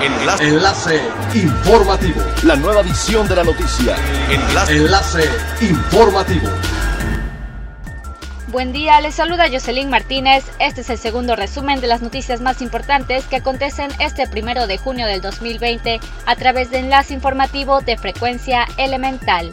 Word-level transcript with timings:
Enlace. 0.00 0.44
Enlace 0.44 1.00
informativo. 1.34 2.22
La 2.44 2.54
nueva 2.54 2.82
edición 2.82 3.26
de 3.26 3.34
la 3.34 3.42
noticia. 3.42 3.96
Enlace. 4.30 4.76
Enlace 4.76 5.24
informativo. 5.60 6.48
Buen 8.46 8.72
día, 8.72 9.00
les 9.00 9.16
saluda 9.16 9.50
Jocelyn 9.50 9.90
Martínez. 9.90 10.44
Este 10.60 10.82
es 10.82 10.90
el 10.90 10.98
segundo 10.98 11.34
resumen 11.34 11.80
de 11.80 11.88
las 11.88 12.00
noticias 12.00 12.40
más 12.40 12.62
importantes 12.62 13.24
que 13.26 13.36
acontecen 13.36 13.90
este 13.98 14.28
primero 14.28 14.68
de 14.68 14.78
junio 14.78 15.06
del 15.06 15.20
2020 15.20 16.00
a 16.26 16.36
través 16.36 16.70
de 16.70 16.78
enlace 16.78 17.12
informativo 17.12 17.80
de 17.80 17.98
frecuencia 17.98 18.66
elemental. 18.76 19.52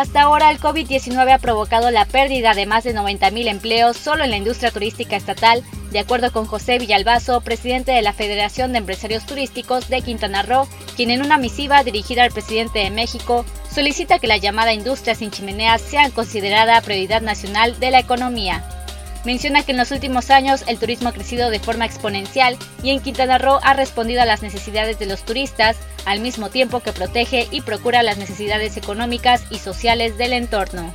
Hasta 0.00 0.22
ahora, 0.22 0.50
el 0.50 0.58
COVID-19 0.58 1.30
ha 1.30 1.36
provocado 1.36 1.90
la 1.90 2.06
pérdida 2.06 2.54
de 2.54 2.64
más 2.64 2.84
de 2.84 2.94
90.000 2.94 3.48
empleos 3.48 3.98
solo 3.98 4.24
en 4.24 4.30
la 4.30 4.38
industria 4.38 4.70
turística 4.70 5.14
estatal, 5.14 5.62
de 5.92 5.98
acuerdo 5.98 6.32
con 6.32 6.46
José 6.46 6.78
Villalbazo, 6.78 7.42
presidente 7.42 7.92
de 7.92 8.00
la 8.00 8.14
Federación 8.14 8.72
de 8.72 8.78
Empresarios 8.78 9.26
Turísticos 9.26 9.90
de 9.90 10.00
Quintana 10.00 10.42
Roo, 10.42 10.66
quien 10.96 11.10
en 11.10 11.20
una 11.20 11.36
misiva 11.36 11.84
dirigida 11.84 12.24
al 12.24 12.32
presidente 12.32 12.78
de 12.78 12.90
México 12.90 13.44
solicita 13.70 14.18
que 14.18 14.26
la 14.26 14.38
llamada 14.38 14.72
industria 14.72 15.14
sin 15.14 15.30
chimeneas 15.30 15.82
sea 15.82 16.08
considerada 16.08 16.80
prioridad 16.80 17.20
nacional 17.20 17.78
de 17.78 17.90
la 17.90 17.98
economía. 17.98 18.79
Menciona 19.24 19.62
que 19.62 19.72
en 19.72 19.78
los 19.78 19.90
últimos 19.90 20.30
años 20.30 20.64
el 20.66 20.78
turismo 20.78 21.10
ha 21.10 21.12
crecido 21.12 21.50
de 21.50 21.60
forma 21.60 21.84
exponencial 21.84 22.56
y 22.82 22.90
en 22.90 23.00
Quintana 23.00 23.38
Roo 23.38 23.60
ha 23.62 23.74
respondido 23.74 24.22
a 24.22 24.26
las 24.26 24.42
necesidades 24.42 24.98
de 24.98 25.06
los 25.06 25.24
turistas, 25.24 25.76
al 26.06 26.20
mismo 26.20 26.48
tiempo 26.48 26.80
que 26.80 26.92
protege 26.92 27.46
y 27.50 27.60
procura 27.60 28.02
las 28.02 28.16
necesidades 28.16 28.76
económicas 28.76 29.42
y 29.50 29.58
sociales 29.58 30.16
del 30.16 30.32
entorno. 30.32 30.90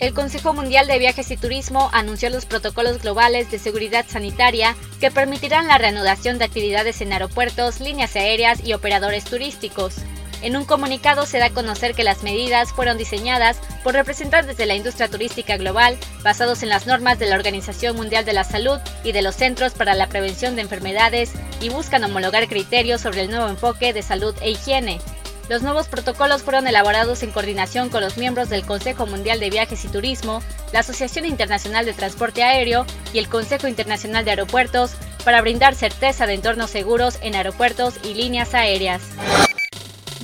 El 0.00 0.14
Consejo 0.14 0.54
Mundial 0.54 0.86
de 0.86 0.98
Viajes 0.98 1.30
y 1.32 1.36
Turismo 1.36 1.90
anunció 1.92 2.30
los 2.30 2.46
protocolos 2.46 3.02
globales 3.02 3.50
de 3.50 3.58
seguridad 3.58 4.06
sanitaria 4.08 4.76
que 5.00 5.10
permitirán 5.10 5.66
la 5.66 5.76
reanudación 5.76 6.38
de 6.38 6.44
actividades 6.44 7.00
en 7.00 7.12
aeropuertos, 7.12 7.80
líneas 7.80 8.14
aéreas 8.14 8.64
y 8.64 8.74
operadores 8.74 9.24
turísticos. 9.24 9.96
En 10.40 10.56
un 10.56 10.64
comunicado 10.64 11.26
se 11.26 11.38
da 11.38 11.46
a 11.46 11.50
conocer 11.50 11.94
que 11.94 12.04
las 12.04 12.22
medidas 12.22 12.72
fueron 12.72 12.96
diseñadas 12.96 13.58
por 13.82 13.94
representantes 13.94 14.56
de 14.56 14.66
la 14.66 14.76
industria 14.76 15.08
turística 15.08 15.56
global, 15.56 15.98
basados 16.22 16.62
en 16.62 16.68
las 16.68 16.86
normas 16.86 17.18
de 17.18 17.26
la 17.26 17.36
Organización 17.36 17.96
Mundial 17.96 18.24
de 18.24 18.32
la 18.32 18.44
Salud 18.44 18.78
y 19.02 19.12
de 19.12 19.22
los 19.22 19.34
Centros 19.34 19.72
para 19.72 19.94
la 19.94 20.08
Prevención 20.08 20.54
de 20.54 20.62
Enfermedades 20.62 21.32
y 21.60 21.70
buscan 21.70 22.04
homologar 22.04 22.46
criterios 22.48 23.00
sobre 23.00 23.22
el 23.22 23.30
nuevo 23.30 23.48
enfoque 23.48 23.92
de 23.92 24.02
salud 24.02 24.34
e 24.40 24.50
higiene. 24.50 25.00
Los 25.48 25.62
nuevos 25.62 25.88
protocolos 25.88 26.42
fueron 26.42 26.66
elaborados 26.66 27.22
en 27.22 27.30
coordinación 27.30 27.88
con 27.88 28.02
los 28.02 28.18
miembros 28.18 28.50
del 28.50 28.66
Consejo 28.66 29.06
Mundial 29.06 29.40
de 29.40 29.48
Viajes 29.48 29.82
y 29.84 29.88
Turismo, 29.88 30.42
la 30.72 30.80
Asociación 30.80 31.24
Internacional 31.24 31.86
de 31.86 31.94
Transporte 31.94 32.42
Aéreo 32.42 32.84
y 33.14 33.18
el 33.18 33.28
Consejo 33.28 33.66
Internacional 33.66 34.26
de 34.26 34.32
Aeropuertos 34.32 34.92
para 35.24 35.40
brindar 35.40 35.74
certeza 35.74 36.26
de 36.26 36.34
entornos 36.34 36.70
seguros 36.70 37.18
en 37.22 37.34
aeropuertos 37.34 37.94
y 38.04 38.14
líneas 38.14 38.54
aéreas. 38.54 39.00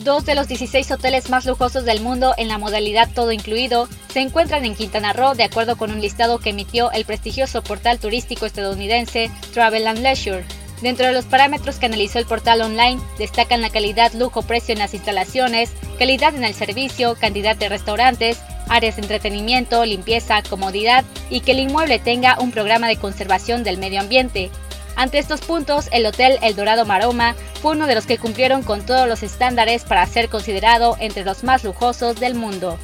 Dos 0.05 0.27
de 0.27 0.35
los 0.35 0.49
16 0.49 0.91
hoteles 0.91 1.31
más 1.31 1.47
lujosos 1.47 1.87
del 1.87 2.03
mundo 2.03 2.35
en 2.37 2.49
la 2.49 2.59
modalidad 2.59 3.09
todo 3.15 3.33
incluido 3.33 3.89
se 4.13 4.21
encuentran 4.21 4.67
en 4.67 4.75
Quintana 4.75 5.15
Roo 5.15 5.35
de 5.35 5.45
acuerdo 5.45 5.77
con 5.77 5.91
un 5.91 6.03
listado 6.03 6.39
que 6.39 6.51
emitió 6.51 6.93
el 6.93 7.07
prestigioso 7.07 7.63
portal 7.63 7.99
turístico 7.99 8.45
estadounidense 8.45 9.31
Travel 9.55 9.87
and 9.87 10.01
Leisure. 10.01 10.45
Dentro 10.83 11.07
de 11.07 11.15
los 11.15 11.25
parámetros 11.25 11.77
que 11.77 11.87
analizó 11.87 12.19
el 12.19 12.27
portal 12.27 12.61
online 12.61 13.01
destacan 13.17 13.63
la 13.63 13.71
calidad, 13.71 14.13
lujo, 14.13 14.43
precio 14.43 14.75
en 14.75 14.81
las 14.81 14.93
instalaciones, 14.93 15.73
calidad 15.99 16.35
en 16.35 16.45
el 16.45 16.53
servicio, 16.53 17.17
cantidad 17.19 17.57
de 17.57 17.71
restaurantes, 17.71 18.43
áreas 18.69 18.97
de 18.97 19.03
entretenimiento, 19.03 19.87
limpieza, 19.87 20.43
comodidad 20.43 21.07
y 21.31 21.41
que 21.41 21.53
el 21.53 21.61
inmueble 21.61 21.99
tenga 21.99 22.39
un 22.41 22.53
programa 22.53 22.89
de 22.89 22.99
conservación 22.99 23.65
del 23.65 23.79
medio 23.79 24.01
ambiente. 24.01 24.51
Ante 24.97 25.19
estos 25.19 25.41
puntos, 25.41 25.89
el 25.93 26.07
Hotel 26.07 26.39
El 26.43 26.55
Dorado 26.55 26.85
Maroma 26.85 27.35
fue 27.61 27.73
uno 27.73 27.87
de 27.87 27.95
los 27.95 28.07
que 28.07 28.19
cumplieron 28.19 28.63
con 28.63 28.87
todos 28.87 29.09
los 29.09 29.23
estándares 29.23 29.85
para 29.85 30.07
ser 30.07 30.29
considerado 30.29 30.97
entre 31.01 31.25
los 31.25 31.43
más 31.43 31.65
lujosos 31.65 32.21
del 32.21 32.35
mundo. 32.35 32.79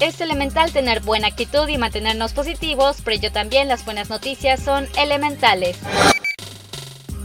Es 0.00 0.20
elemental 0.20 0.72
tener 0.72 1.00
buena 1.00 1.28
actitud 1.28 1.68
y 1.68 1.76
mantenernos 1.78 2.32
positivos, 2.32 2.98
pero 3.04 3.20
yo 3.20 3.30
también 3.30 3.68
las 3.68 3.84
buenas 3.84 4.08
noticias 4.08 4.60
son 4.60 4.88
elementales. 4.96 5.76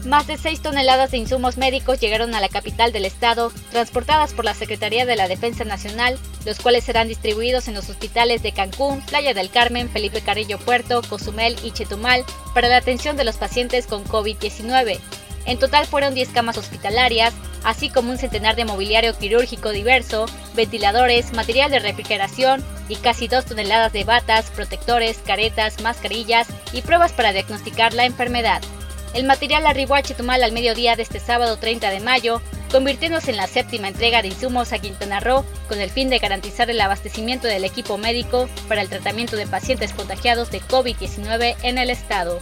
Más 0.05 0.27
de 0.27 0.38
6 0.38 0.61
toneladas 0.61 1.09
de 1.09 1.17
insumos 1.17 1.57
médicos 1.57 1.99
llegaron 1.99 2.35
a 2.35 2.39
la 2.39 2.47
capital 2.47 2.91
del 2.91 3.05
estado, 3.05 3.51
transportadas 3.71 4.33
por 4.33 4.45
la 4.45 4.53
Secretaría 4.53 5.03
de 5.03 5.16
la 5.16 5.27
Defensa 5.27 5.63
Nacional, 5.63 6.19
los 6.45 6.59
cuales 6.59 6.83
serán 6.83 7.07
distribuidos 7.07 7.67
en 7.67 7.73
los 7.73 7.89
hospitales 7.89 8.43
de 8.43 8.51
Cancún, 8.51 9.01
Playa 9.01 9.33
del 9.33 9.49
Carmen, 9.49 9.89
Felipe 9.89 10.21
Carrillo 10.21 10.59
Puerto, 10.59 11.01
Cozumel 11.09 11.55
y 11.63 11.71
Chetumal 11.71 12.23
para 12.53 12.69
la 12.69 12.77
atención 12.77 13.17
de 13.17 13.23
los 13.23 13.38
pacientes 13.38 13.88
con 13.88 14.05
COVID-19. 14.05 14.99
En 15.47 15.57
total 15.57 15.88
fueron 15.88 16.13
10 16.13 16.29
camas 16.29 16.59
hospitalarias, 16.59 17.33
así 17.63 17.89
como 17.89 18.11
un 18.11 18.19
centenar 18.19 18.55
de 18.55 18.66
mobiliario 18.66 19.17
quirúrgico 19.17 19.72
diverso, 19.72 20.27
ventiladores, 20.53 21.33
material 21.33 21.72
de 21.72 21.79
refrigeración 21.79 22.63
y 22.89 22.95
casi 22.97 23.27
2 23.27 23.45
toneladas 23.45 23.91
de 23.91 24.03
batas, 24.03 24.51
protectores, 24.51 25.17
caretas, 25.25 25.81
mascarillas 25.81 26.47
y 26.73 26.81
pruebas 26.81 27.11
para 27.11 27.33
diagnosticar 27.33 27.95
la 27.95 28.05
enfermedad. 28.05 28.61
El 29.16 29.24
material 29.24 29.66
arribó 29.66 29.96
a 29.96 30.02
Chetumal 30.02 30.44
al 30.44 30.52
mediodía 30.52 30.98
de 30.98 31.03
este 31.03 31.22
sábado 31.22 31.56
30 31.56 31.90
de 31.90 32.02
mayo, 32.02 32.42
convirtiéndose 32.70 33.31
en 33.31 33.38
la 33.38 33.48
séptima 33.48 33.88
entrega 33.88 34.22
de 34.22 34.28
insumos 34.28 34.74
a 34.74 34.80
Quintana 34.80 35.22
Roo 35.22 35.46
con 35.70 35.80
el 35.80 35.90
fin 35.90 36.09
de 36.09 36.20
garantizar 36.20 36.70
el 36.70 36.81
abastecimiento 36.81 37.48
del 37.48 37.64
equipo 37.64 37.98
médico 37.98 38.50
para 38.68 38.81
el 38.81 38.90
tratamiento 38.90 39.38
de 39.38 39.48
pacientes 39.48 39.94
contagiados 39.94 40.52
de 40.52 40.59
COVID-19 40.59 41.56
en 41.64 41.78
el 41.78 41.92
estado. 41.92 42.42